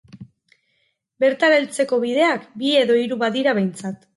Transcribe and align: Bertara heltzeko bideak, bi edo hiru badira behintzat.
Bertara 1.25 1.59
heltzeko 1.61 2.01
bideak, 2.07 2.51
bi 2.63 2.75
edo 2.81 2.99
hiru 3.03 3.23
badira 3.27 3.57
behintzat. 3.61 4.05